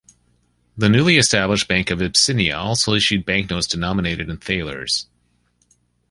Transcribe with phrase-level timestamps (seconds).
[0.75, 5.05] The newly established Bank of Abyssinia also issued banknotes denominated in thalers.